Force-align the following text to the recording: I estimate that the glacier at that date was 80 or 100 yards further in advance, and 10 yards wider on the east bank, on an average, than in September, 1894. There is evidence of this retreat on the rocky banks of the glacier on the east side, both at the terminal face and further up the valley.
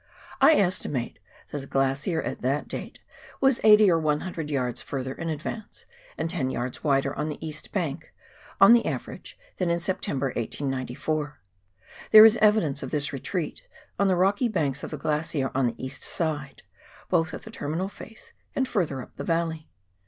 I 0.41 0.55
estimate 0.55 1.19
that 1.51 1.59
the 1.59 1.67
glacier 1.67 2.23
at 2.23 2.41
that 2.41 2.67
date 2.67 2.97
was 3.39 3.59
80 3.63 3.91
or 3.91 3.99
100 3.99 4.49
yards 4.49 4.81
further 4.81 5.13
in 5.13 5.29
advance, 5.29 5.85
and 6.17 6.27
10 6.27 6.49
yards 6.49 6.83
wider 6.83 7.13
on 7.15 7.29
the 7.29 7.37
east 7.45 7.71
bank, 7.71 8.11
on 8.59 8.75
an 8.75 8.87
average, 8.87 9.37
than 9.57 9.69
in 9.69 9.79
September, 9.79 10.29
1894. 10.35 11.37
There 12.09 12.25
is 12.25 12.37
evidence 12.37 12.81
of 12.81 12.89
this 12.89 13.13
retreat 13.13 13.61
on 13.99 14.07
the 14.07 14.15
rocky 14.15 14.47
banks 14.47 14.83
of 14.83 14.89
the 14.89 14.97
glacier 14.97 15.51
on 15.53 15.67
the 15.67 15.75
east 15.77 16.03
side, 16.03 16.63
both 17.07 17.31
at 17.35 17.43
the 17.43 17.51
terminal 17.51 17.87
face 17.87 18.33
and 18.55 18.67
further 18.67 19.03
up 19.03 19.15
the 19.17 19.23
valley. 19.23 19.69